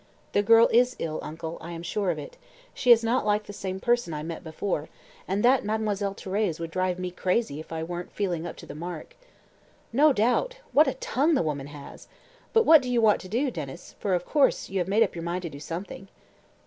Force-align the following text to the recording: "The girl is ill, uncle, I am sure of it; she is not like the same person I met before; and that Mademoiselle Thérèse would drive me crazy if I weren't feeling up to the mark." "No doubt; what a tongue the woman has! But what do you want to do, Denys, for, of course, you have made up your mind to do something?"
"The 0.31 0.41
girl 0.41 0.67
is 0.71 0.95
ill, 0.97 1.19
uncle, 1.21 1.59
I 1.61 1.73
am 1.73 1.83
sure 1.83 2.09
of 2.09 2.17
it; 2.17 2.35
she 2.73 2.91
is 2.91 3.03
not 3.03 3.23
like 3.23 3.43
the 3.43 3.53
same 3.53 3.79
person 3.79 4.15
I 4.15 4.23
met 4.23 4.43
before; 4.43 4.89
and 5.27 5.45
that 5.45 5.63
Mademoiselle 5.63 6.15
Thérèse 6.15 6.59
would 6.59 6.71
drive 6.71 6.97
me 6.97 7.11
crazy 7.11 7.59
if 7.59 7.71
I 7.71 7.83
weren't 7.83 8.11
feeling 8.11 8.47
up 8.47 8.55
to 8.55 8.65
the 8.65 8.73
mark." 8.73 9.15
"No 9.93 10.11
doubt; 10.11 10.57
what 10.73 10.87
a 10.87 10.95
tongue 10.95 11.35
the 11.35 11.43
woman 11.43 11.67
has! 11.67 12.07
But 12.51 12.65
what 12.65 12.81
do 12.81 12.91
you 12.91 12.99
want 12.99 13.21
to 13.21 13.29
do, 13.29 13.51
Denys, 13.51 13.93
for, 13.99 14.15
of 14.15 14.25
course, 14.25 14.69
you 14.71 14.79
have 14.79 14.87
made 14.87 15.03
up 15.03 15.13
your 15.13 15.23
mind 15.23 15.43
to 15.43 15.49
do 15.49 15.59
something?" 15.59 16.07